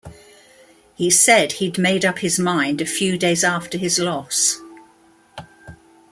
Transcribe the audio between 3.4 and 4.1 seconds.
after his